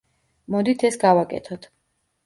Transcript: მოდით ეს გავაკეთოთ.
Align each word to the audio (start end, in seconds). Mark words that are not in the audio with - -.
მოდით 0.55 0.87
ეს 0.91 0.99
გავაკეთოთ. 1.05 1.73